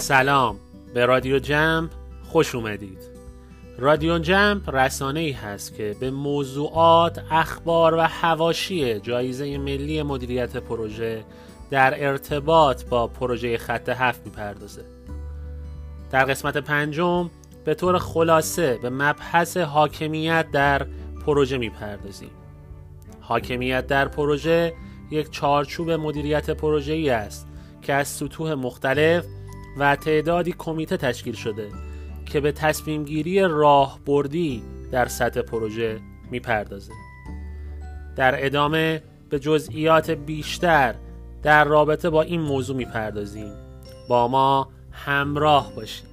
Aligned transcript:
سلام. 0.00 0.56
به 0.94 1.06
رادیو 1.06 1.38
جمپ 1.38 1.90
خوش 2.24 2.54
اومدید. 2.54 2.98
رادیو 3.78 4.18
جمپ 4.18 4.70
رسانه 4.74 5.20
ای 5.20 5.32
هست 5.32 5.74
که 5.74 5.96
به 6.00 6.10
موضوعات، 6.10 7.22
اخبار 7.30 7.94
و 7.94 8.00
هواشی 8.00 9.00
جایزه 9.00 9.58
ملی 9.58 10.02
مدیریت 10.02 10.56
پروژه 10.56 11.24
در 11.70 12.06
ارتباط 12.06 12.84
با 12.84 13.06
پروژه 13.06 13.58
خط 13.58 13.88
هفت 13.88 14.26
می‌پردازه. 14.26 14.84
در 16.10 16.24
قسمت 16.24 16.56
پنجم 16.56 17.30
به 17.64 17.74
طور 17.74 17.98
خلاصه 17.98 18.78
به 18.82 18.90
مبحث 18.90 19.56
حاکمیت 19.56 20.46
در 20.52 20.86
پروژه 21.26 21.58
می‌پردازیم. 21.58 22.30
حاکمیت 23.20 23.86
در 23.86 24.08
پروژه 24.08 24.72
یک 25.10 25.30
چارچوب 25.30 25.90
مدیریت 25.90 26.50
پروژه 26.50 26.92
ای 26.92 27.10
است 27.10 27.46
که 27.82 27.92
از 27.92 28.08
سطوح 28.08 28.54
مختلف 28.54 29.24
و 29.78 29.96
تعدادی 29.96 30.54
کمیته 30.58 30.96
تشکیل 30.96 31.34
شده 31.34 31.68
که 32.26 32.40
به 32.40 32.52
تصمیم 32.52 33.04
گیری 33.04 33.40
راهبردی 33.40 34.62
در 34.92 35.06
سطح 35.06 35.42
پروژه 35.42 36.00
می‌پردازه. 36.30 36.92
در 38.16 38.46
ادامه 38.46 39.02
به 39.30 39.38
جزئیات 39.38 40.10
بیشتر 40.10 40.94
در 41.42 41.64
رابطه 41.64 42.10
با 42.10 42.22
این 42.22 42.40
موضوع 42.40 42.76
می‌پردازیم. 42.76 43.52
با 44.08 44.28
ما 44.28 44.68
همراه 44.92 45.72
باشید. 45.76 46.10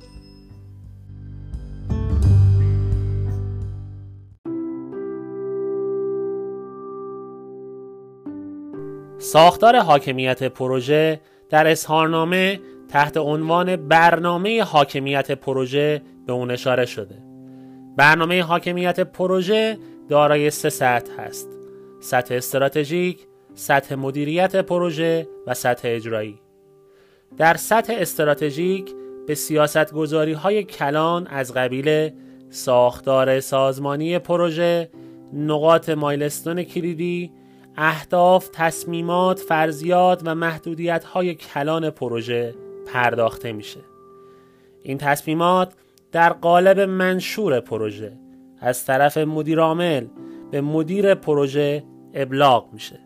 ساختار 9.20 9.80
حاکمیت 9.80 10.44
پروژه 10.44 11.22
در 11.50 11.68
اظهارنامه 11.68 12.60
تحت 12.90 13.18
عنوان 13.18 13.76
برنامه 13.76 14.64
حاکمیت 14.64 15.32
پروژه 15.32 16.02
به 16.28 16.34
اون 16.34 16.52
اشاره 16.52 16.86
شده. 16.86 17.16
برنامه 17.98 18.44
حاکمیت 18.44 19.00
پروژه 19.00 19.78
دارای 20.10 20.50
سه 20.50 20.70
سطح 20.70 21.22
هست. 21.22 21.50
سطح 22.00 22.36
استراتژیک، 22.36 23.20
سطح 23.54 23.96
مدیریت 23.96 24.56
پروژه 24.56 25.28
و 25.48 25.54
سطح 25.54 25.88
اجرایی. 25.92 26.40
در 27.38 27.58
سطح 27.58 27.94
استراتژیک 27.98 28.92
به 29.28 29.36
سیاست 29.36 29.94
گذاری 29.94 30.34
های 30.34 30.64
کلان 30.64 31.28
از 31.28 31.54
قبیل 31.54 32.10
ساختار 32.50 33.40
سازمانی 33.40 34.20
پروژه، 34.20 34.90
نقاط 35.34 35.90
مایلستون 35.90 36.64
کلیدی، 36.64 37.32
اهداف، 37.78 38.50
تصمیمات، 38.54 39.40
فرضیات 39.40 40.22
و 40.26 40.36
محدودیت 40.36 41.04
های 41.04 41.36
کلان 41.36 41.90
پروژه 41.90 42.56
پرداخته 42.88 43.52
میشه. 43.52 43.80
این 44.84 44.98
تصمیمات 44.98 45.74
در 46.12 46.34
قالب 46.34 46.80
منشور 46.80 47.60
پروژه 47.60 48.14
از 48.60 48.86
طرف 48.86 49.18
مدیر 49.18 49.60
عامل 49.60 50.06
به 50.52 50.62
مدیر 50.62 51.16
پروژه 51.16 51.84
ابلاغ 52.14 52.74
میشه. 52.74 53.00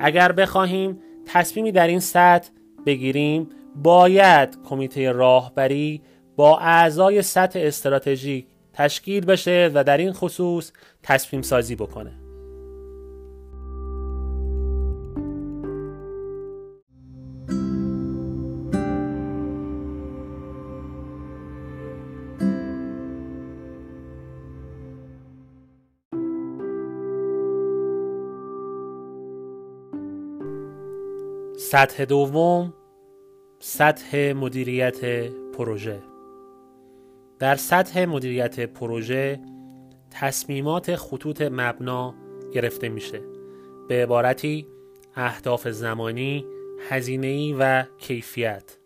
اگر 0.00 0.32
بخواهیم 0.32 0.98
تصمیمی 1.26 1.72
در 1.72 1.86
این 1.86 2.00
سطح 2.00 2.50
بگیریم 2.86 3.48
باید 3.76 4.58
کمیته 4.64 5.12
راهبری 5.12 6.02
با 6.36 6.58
اعضای 6.58 7.22
سطح 7.22 7.58
استراتژیک 7.62 8.46
تشکیل 8.72 9.26
بشه 9.26 9.70
و 9.74 9.84
در 9.84 9.96
این 9.96 10.12
خصوص 10.12 10.72
تصمیم 11.02 11.42
سازی 11.42 11.76
بکنه. 11.76 12.21
سطح 31.72 32.04
دوم 32.04 32.74
سطح 33.58 34.32
مدیریت 34.32 35.30
پروژه. 35.52 36.02
در 37.38 37.56
سطح 37.56 38.04
مدیریت 38.04 38.60
پروژه 38.60 39.40
تصمیمات 40.10 40.96
خطوط 40.96 41.42
مبنا 41.42 42.14
گرفته 42.54 42.88
میشه. 42.88 43.20
به 43.88 44.02
عبارتی 44.02 44.66
اهداف 45.16 45.68
زمانی، 45.68 46.46
هزینه‌ای 46.88 47.56
و 47.58 47.84
کیفیت. 47.98 48.76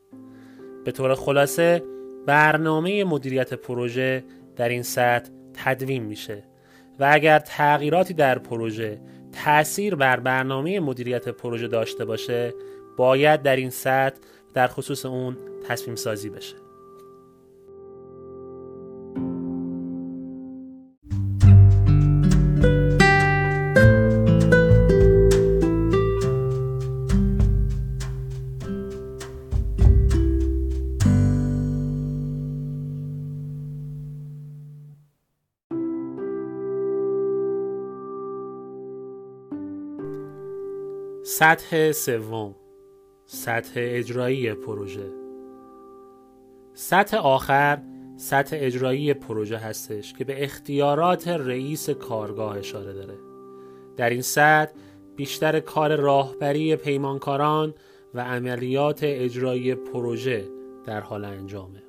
به 0.85 0.93
طور 0.93 1.15
خلاصه 1.15 1.83
برنامه 2.27 3.05
مدیریت 3.05 3.55
پروژه 3.55 4.25
در 4.57 4.69
این 4.69 4.83
سطح 4.83 5.31
تدوین 5.55 6.03
میشه 6.03 6.45
و 6.99 7.11
اگر 7.13 7.39
تغییراتی 7.39 8.15
در 8.15 8.39
پروژه 8.39 9.01
تأثیر 9.33 9.95
بر 9.95 10.21
برنامه 10.21 10.81
مدیریت 10.81 11.29
پروژه 11.29 11.69
داشته 11.69 12.05
باشه 12.05 12.55
باید 12.97 13.43
در 13.43 13.57
این 13.57 13.71
سطح 13.71 14.17
در 14.55 14.67
خصوص 14.67 15.07
اون 15.07 15.37
تصمیم 15.69 15.97
سازی 15.97 16.31
بشه. 16.31 16.57
سطح 41.39 41.93
سوم. 41.93 42.66
سطح 43.29 43.73
اجرایی 43.77 44.55
پروژه. 44.55 45.11
سطح 46.75 47.17
آخر 47.17 47.83
سطح 48.17 48.57
اجرایی 48.61 49.15
پروژه 49.15 49.57
هستش 49.57 50.13
که 50.13 50.25
به 50.25 50.45
اختیارات 50.45 51.29
رئیس 51.29 51.91
کارگاه 51.91 52.59
اشاره 52.59 52.93
داره. 52.93 53.15
در 53.97 54.11
این 54.11 54.23
سطح 54.23 54.73
بیشتر 55.17 55.61
کار 55.61 55.97
راهبری 55.97 56.77
پیمانکاران 56.77 57.75
و 58.15 58.21
عملیات 58.21 59.01
اجرایی 59.03 59.75
پروژه 59.75 60.49
در 60.85 61.01
حال 61.01 61.25
انجامه. 61.25 61.83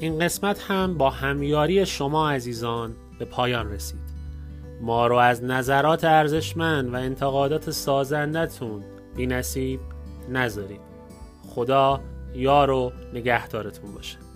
این 0.00 0.18
قسمت 0.18 0.60
هم 0.60 0.98
با 0.98 1.10
همیاری 1.10 1.86
شما 1.86 2.30
عزیزان 2.30 2.96
به 3.18 3.24
پایان 3.24 3.72
رسید. 3.72 4.00
ما 4.80 5.06
رو 5.06 5.16
از 5.16 5.44
نظرات 5.44 6.04
ارزشمند 6.04 6.94
و 6.94 6.96
انتقادات 6.96 7.70
سازندتون 7.70 8.84
بی 9.16 9.26
نصیب 9.26 9.80
نذارید. 10.28 10.80
خدا 11.48 12.00
یار 12.34 12.70
و 12.70 12.92
نگهدارتون 13.14 13.94
باشه. 13.94 14.27